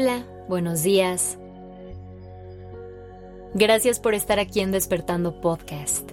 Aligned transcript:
Hola, 0.00 0.24
buenos 0.48 0.84
días. 0.84 1.38
Gracias 3.52 3.98
por 3.98 4.14
estar 4.14 4.38
aquí 4.38 4.60
en 4.60 4.70
Despertando 4.70 5.40
Podcast. 5.40 6.08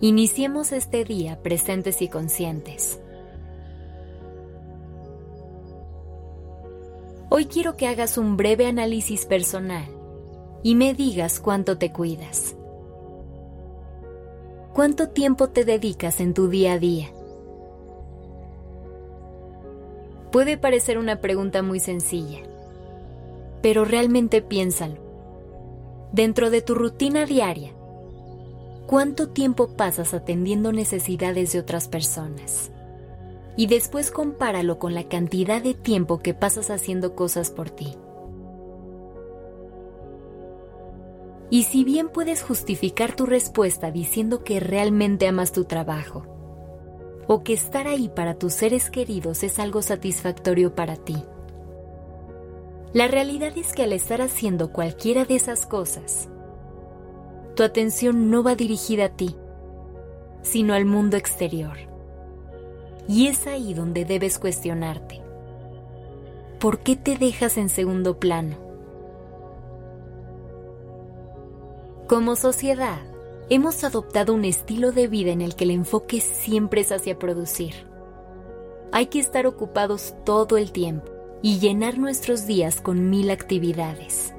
Iniciemos 0.00 0.72
este 0.72 1.04
día 1.04 1.40
presentes 1.40 2.02
y 2.02 2.08
conscientes. 2.08 3.00
Hoy 7.30 7.44
quiero 7.44 7.76
que 7.76 7.86
hagas 7.86 8.18
un 8.18 8.36
breve 8.36 8.66
análisis 8.66 9.24
personal 9.24 9.86
y 10.64 10.74
me 10.74 10.94
digas 10.94 11.38
cuánto 11.38 11.78
te 11.78 11.92
cuidas. 11.92 12.56
¿Cuánto 14.74 15.10
tiempo 15.10 15.50
te 15.50 15.64
dedicas 15.64 16.18
en 16.18 16.34
tu 16.34 16.48
día 16.48 16.72
a 16.72 16.78
día? 16.80 17.12
Puede 20.32 20.56
parecer 20.56 20.96
una 20.96 21.20
pregunta 21.20 21.62
muy 21.62 21.78
sencilla, 21.78 22.38
pero 23.60 23.84
realmente 23.84 24.40
piénsalo. 24.40 24.96
Dentro 26.10 26.48
de 26.48 26.62
tu 26.62 26.74
rutina 26.74 27.26
diaria, 27.26 27.72
¿cuánto 28.86 29.28
tiempo 29.28 29.76
pasas 29.76 30.14
atendiendo 30.14 30.72
necesidades 30.72 31.52
de 31.52 31.58
otras 31.58 31.86
personas? 31.86 32.72
Y 33.58 33.66
después 33.66 34.10
compáralo 34.10 34.78
con 34.78 34.94
la 34.94 35.06
cantidad 35.06 35.62
de 35.62 35.74
tiempo 35.74 36.20
que 36.20 36.32
pasas 36.32 36.70
haciendo 36.70 37.14
cosas 37.14 37.50
por 37.50 37.68
ti. 37.68 37.94
Y 41.50 41.64
si 41.64 41.84
bien 41.84 42.08
puedes 42.08 42.42
justificar 42.42 43.14
tu 43.14 43.26
respuesta 43.26 43.90
diciendo 43.90 44.42
que 44.44 44.60
realmente 44.60 45.28
amas 45.28 45.52
tu 45.52 45.66
trabajo, 45.66 46.31
o 47.26 47.42
que 47.42 47.52
estar 47.52 47.86
ahí 47.86 48.08
para 48.08 48.34
tus 48.34 48.52
seres 48.52 48.90
queridos 48.90 49.42
es 49.42 49.58
algo 49.58 49.82
satisfactorio 49.82 50.74
para 50.74 50.96
ti. 50.96 51.24
La 52.92 53.08
realidad 53.08 53.56
es 53.56 53.72
que 53.72 53.84
al 53.84 53.92
estar 53.92 54.20
haciendo 54.20 54.72
cualquiera 54.72 55.24
de 55.24 55.36
esas 55.36 55.66
cosas, 55.66 56.28
tu 57.54 57.62
atención 57.62 58.30
no 58.30 58.42
va 58.42 58.54
dirigida 58.54 59.06
a 59.06 59.08
ti, 59.08 59.36
sino 60.42 60.74
al 60.74 60.84
mundo 60.84 61.16
exterior. 61.16 61.78
Y 63.08 63.28
es 63.28 63.46
ahí 63.46 63.74
donde 63.74 64.04
debes 64.04 64.38
cuestionarte. 64.38 65.22
¿Por 66.58 66.80
qué 66.80 66.96
te 66.96 67.16
dejas 67.16 67.56
en 67.56 67.68
segundo 67.68 68.18
plano? 68.18 68.56
Como 72.08 72.36
sociedad, 72.36 73.00
hemos 73.50 73.84
adoptado 73.84 74.34
un 74.34 74.44
estilo 74.44 74.92
de 74.92 75.08
vida 75.08 75.32
en 75.32 75.40
el 75.40 75.56
que 75.56 75.64
el 75.64 75.70
enfoque 75.70 76.20
siempre 76.20 76.82
es 76.82 76.92
hacia 76.92 77.18
producir. 77.18 77.74
Hay 78.92 79.06
que 79.06 79.18
estar 79.18 79.46
ocupados 79.46 80.14
todo 80.24 80.56
el 80.56 80.72
tiempo 80.72 81.10
y 81.42 81.58
llenar 81.58 81.98
nuestros 81.98 82.46
días 82.46 82.80
con 82.80 83.10
mil 83.10 83.30
actividades. 83.30 84.34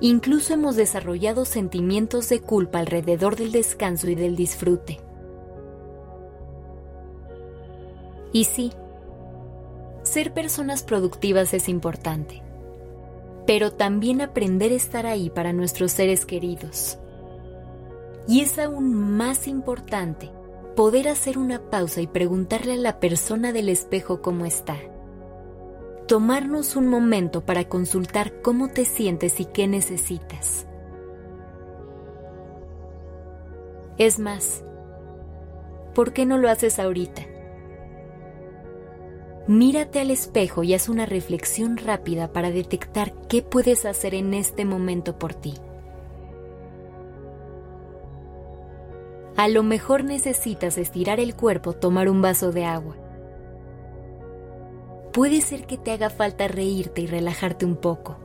Incluso 0.00 0.54
hemos 0.54 0.76
desarrollado 0.76 1.44
sentimientos 1.44 2.28
de 2.28 2.40
culpa 2.40 2.78
alrededor 2.78 3.36
del 3.36 3.52
descanso 3.52 4.08
y 4.08 4.14
del 4.14 4.36
disfrute. 4.36 5.00
Y 8.32 8.44
sí, 8.44 8.72
ser 10.02 10.32
personas 10.32 10.82
productivas 10.82 11.52
es 11.54 11.68
importante 11.68 12.47
pero 13.48 13.72
también 13.72 14.20
aprender 14.20 14.72
a 14.72 14.74
estar 14.74 15.06
ahí 15.06 15.30
para 15.30 15.54
nuestros 15.54 15.92
seres 15.92 16.26
queridos. 16.26 16.98
Y 18.28 18.42
es 18.42 18.58
aún 18.58 18.92
más 18.92 19.48
importante 19.48 20.30
poder 20.76 21.08
hacer 21.08 21.38
una 21.38 21.70
pausa 21.70 22.02
y 22.02 22.06
preguntarle 22.06 22.74
a 22.74 22.76
la 22.76 23.00
persona 23.00 23.54
del 23.54 23.70
espejo 23.70 24.20
cómo 24.20 24.44
está. 24.44 24.76
Tomarnos 26.06 26.76
un 26.76 26.88
momento 26.88 27.40
para 27.46 27.64
consultar 27.70 28.42
cómo 28.42 28.68
te 28.68 28.84
sientes 28.84 29.40
y 29.40 29.46
qué 29.46 29.66
necesitas. 29.66 30.66
Es 33.96 34.18
más, 34.18 34.62
¿por 35.94 36.12
qué 36.12 36.26
no 36.26 36.36
lo 36.36 36.50
haces 36.50 36.78
ahorita? 36.78 37.22
Mírate 39.48 39.98
al 39.98 40.10
espejo 40.10 40.62
y 40.62 40.74
haz 40.74 40.90
una 40.90 41.06
reflexión 41.06 41.78
rápida 41.78 42.34
para 42.34 42.50
detectar 42.50 43.14
qué 43.28 43.40
puedes 43.40 43.86
hacer 43.86 44.14
en 44.14 44.34
este 44.34 44.66
momento 44.66 45.18
por 45.18 45.32
ti. 45.32 45.54
A 49.38 49.48
lo 49.48 49.62
mejor 49.62 50.04
necesitas 50.04 50.76
estirar 50.76 51.18
el 51.18 51.34
cuerpo, 51.34 51.72
tomar 51.72 52.10
un 52.10 52.20
vaso 52.20 52.52
de 52.52 52.66
agua. 52.66 52.98
Puede 55.14 55.40
ser 55.40 55.66
que 55.66 55.78
te 55.78 55.92
haga 55.92 56.10
falta 56.10 56.46
reírte 56.46 57.00
y 57.00 57.06
relajarte 57.06 57.64
un 57.64 57.76
poco. 57.76 58.18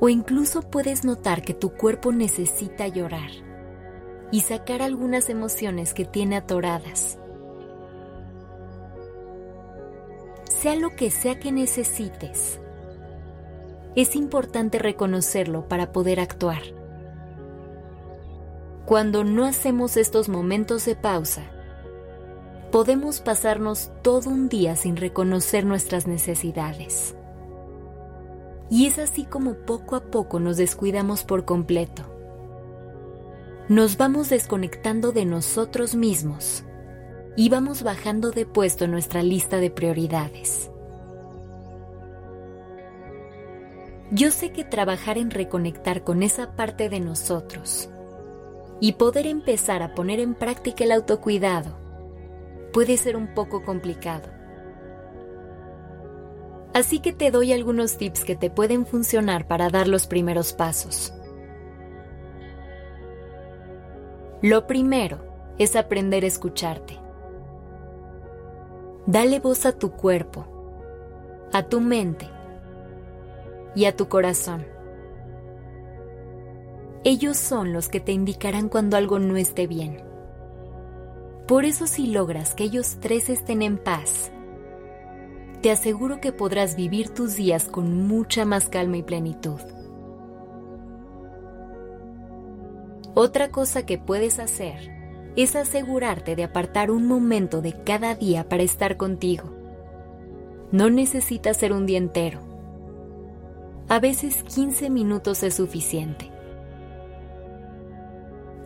O 0.00 0.10
incluso 0.10 0.60
puedes 0.60 1.02
notar 1.02 1.40
que 1.40 1.54
tu 1.54 1.70
cuerpo 1.70 2.12
necesita 2.12 2.88
llorar 2.88 3.30
y 4.30 4.42
sacar 4.42 4.82
algunas 4.82 5.30
emociones 5.30 5.94
que 5.94 6.04
tiene 6.04 6.36
atoradas. 6.36 7.21
Sea 10.62 10.76
lo 10.76 10.94
que 10.94 11.10
sea 11.10 11.40
que 11.40 11.50
necesites. 11.50 12.60
Es 13.96 14.14
importante 14.14 14.78
reconocerlo 14.78 15.66
para 15.66 15.90
poder 15.90 16.20
actuar. 16.20 16.62
Cuando 18.86 19.24
no 19.24 19.44
hacemos 19.44 19.96
estos 19.96 20.28
momentos 20.28 20.84
de 20.84 20.94
pausa, 20.94 21.42
podemos 22.70 23.20
pasarnos 23.20 23.90
todo 24.02 24.30
un 24.30 24.48
día 24.48 24.76
sin 24.76 24.96
reconocer 24.96 25.64
nuestras 25.64 26.06
necesidades. 26.06 27.16
Y 28.70 28.86
es 28.86 29.00
así 29.00 29.24
como 29.24 29.54
poco 29.54 29.96
a 29.96 30.00
poco 30.12 30.38
nos 30.38 30.58
descuidamos 30.58 31.24
por 31.24 31.44
completo. 31.44 32.04
Nos 33.68 33.96
vamos 33.96 34.28
desconectando 34.28 35.10
de 35.10 35.24
nosotros 35.24 35.96
mismos 35.96 36.64
y 37.36 37.48
vamos 37.48 37.82
bajando 37.82 38.30
de 38.30 38.46
puesto 38.46 38.86
nuestra 38.86 39.22
lista 39.22 39.58
de 39.58 39.70
prioridades. 39.70 40.70
Yo 44.10 44.30
sé 44.30 44.52
que 44.52 44.64
trabajar 44.64 45.16
en 45.16 45.30
reconectar 45.30 46.04
con 46.04 46.22
esa 46.22 46.54
parte 46.54 46.90
de 46.90 47.00
nosotros 47.00 47.88
y 48.80 48.92
poder 48.92 49.26
empezar 49.26 49.82
a 49.82 49.94
poner 49.94 50.20
en 50.20 50.34
práctica 50.34 50.84
el 50.84 50.92
autocuidado 50.92 51.78
puede 52.72 52.96
ser 52.98 53.16
un 53.16 53.32
poco 53.32 53.64
complicado. 53.64 54.28
Así 56.74 57.00
que 57.00 57.12
te 57.12 57.30
doy 57.30 57.52
algunos 57.52 57.96
tips 57.98 58.24
que 58.24 58.34
te 58.34 58.50
pueden 58.50 58.86
funcionar 58.86 59.46
para 59.46 59.68
dar 59.68 59.88
los 59.88 60.06
primeros 60.06 60.52
pasos. 60.52 61.14
Lo 64.42 64.66
primero 64.66 65.24
es 65.58 65.76
aprender 65.76 66.24
a 66.24 66.26
escucharte. 66.26 67.01
Dale 69.06 69.40
voz 69.40 69.66
a 69.66 69.72
tu 69.72 69.90
cuerpo, 69.90 70.46
a 71.52 71.64
tu 71.64 71.80
mente 71.80 72.28
y 73.74 73.86
a 73.86 73.96
tu 73.96 74.08
corazón. 74.08 74.64
Ellos 77.02 77.36
son 77.36 77.72
los 77.72 77.88
que 77.88 77.98
te 77.98 78.12
indicarán 78.12 78.68
cuando 78.68 78.96
algo 78.96 79.18
no 79.18 79.36
esté 79.36 79.66
bien. 79.66 80.04
Por 81.48 81.64
eso 81.64 81.88
si 81.88 82.06
logras 82.06 82.54
que 82.54 82.62
ellos 82.62 82.98
tres 83.00 83.28
estén 83.28 83.62
en 83.62 83.76
paz, 83.76 84.30
te 85.62 85.72
aseguro 85.72 86.20
que 86.20 86.30
podrás 86.30 86.76
vivir 86.76 87.08
tus 87.08 87.34
días 87.34 87.64
con 87.64 88.06
mucha 88.06 88.44
más 88.44 88.68
calma 88.68 88.98
y 88.98 89.02
plenitud. 89.02 89.60
Otra 93.14 93.50
cosa 93.50 93.84
que 93.84 93.98
puedes 93.98 94.38
hacer 94.38 95.01
es 95.36 95.56
asegurarte 95.56 96.36
de 96.36 96.44
apartar 96.44 96.90
un 96.90 97.06
momento 97.06 97.62
de 97.62 97.72
cada 97.84 98.14
día 98.14 98.48
para 98.48 98.62
estar 98.62 98.96
contigo. 98.96 99.50
No 100.70 100.90
necesitas 100.90 101.56
ser 101.56 101.72
un 101.72 101.86
día 101.86 101.98
entero. 101.98 102.40
A 103.88 103.98
veces 104.00 104.42
15 104.42 104.90
minutos 104.90 105.42
es 105.42 105.54
suficiente. 105.54 106.30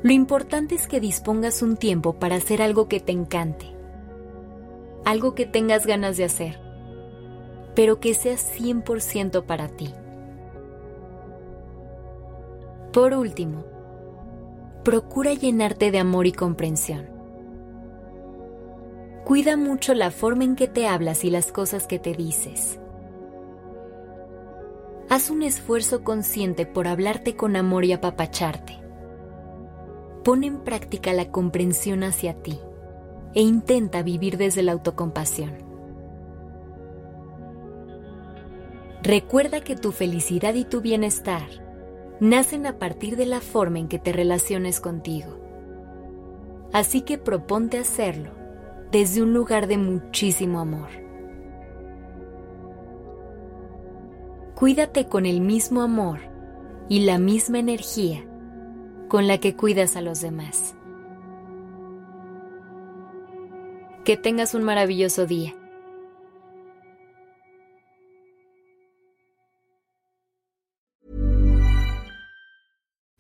Lo 0.03 0.13
importante 0.13 0.75
es 0.75 0.87
que 0.87 1.01
dispongas 1.01 1.63
un 1.63 1.77
tiempo 1.77 2.15
para 2.15 2.37
hacer 2.37 2.63
algo 2.63 2.87
que 2.89 3.01
te 3.01 3.13
encante, 3.13 3.67
algo 5.05 5.35
que 5.35 5.47
tengas 5.47 5.87
ganas 5.87 6.17
de 6.17 6.25
hacer, 6.25 6.61
pero 7.75 7.99
que 7.99 8.15
sea 8.15 8.35
100% 8.35 9.45
para 9.45 9.69
ti. 9.69 9.93
Por 12.93 13.15
último, 13.15 13.65
procura 14.87 15.35
llenarte 15.35 15.91
de 15.91 15.99
amor 15.99 16.29
y 16.29 16.33
comprensión. 16.33 17.11
Cuida 19.25 19.57
mucho 19.57 19.95
la 19.95 20.13
forma 20.13 20.45
en 20.45 20.55
que 20.55 20.69
te 20.69 20.87
hablas 20.87 21.25
y 21.25 21.31
las 21.31 21.51
cosas 21.51 21.89
que 21.89 21.99
te 21.99 22.15
dices. 22.15 22.79
Haz 25.11 25.29
un 25.29 25.43
esfuerzo 25.43 26.05
consciente 26.05 26.67
por 26.67 26.87
hablarte 26.87 27.35
con 27.35 27.57
amor 27.57 27.85
y 27.85 27.95
apapacharte. 27.95 28.79
Pon 30.23 30.45
en 30.45 30.61
práctica 30.61 31.13
la 31.13 31.33
comprensión 31.33 32.05
hacia 32.05 32.41
ti 32.41 32.61
e 33.35 33.43
intenta 33.43 34.05
vivir 34.05 34.37
desde 34.37 34.63
la 34.63 34.71
autocompasión. 34.71 35.51
Recuerda 39.03 39.63
que 39.63 39.75
tu 39.75 39.91
felicidad 39.91 40.55
y 40.55 40.65
tu 40.65 40.81
bienestar 40.81 41.66
nacen 42.21 42.67
a 42.67 42.79
partir 42.79 43.17
de 43.17 43.27
la 43.27 43.41
forma 43.41 43.79
en 43.79 43.89
que 43.89 43.99
te 43.99 44.13
relaciones 44.13 44.81
contigo. 44.81 45.39
Así 46.73 47.03
que 47.03 47.19
proponte 47.19 47.79
hacerlo 47.79 48.31
desde 48.91 49.23
un 49.23 49.33
lugar 49.33 49.67
de 49.67 49.79
muchísimo 49.79 50.61
amor. 50.61 50.89
Cuídate 54.55 55.07
con 55.07 55.27
el 55.27 55.41
mismo 55.41 55.83
amor 55.83 56.21
y 56.89 57.01
la 57.01 57.19
misma 57.19 57.59
energía 57.59 58.25
con 59.09 59.27
la 59.27 59.39
que 59.39 59.55
cuidas 59.55 59.97
a 59.97 60.01
los 60.01 60.21
demás. 60.21 60.75
Que 64.05 64.17
tengas 64.17 64.55
un 64.55 64.63
maravilloso 64.63 65.27
día. 65.27 65.55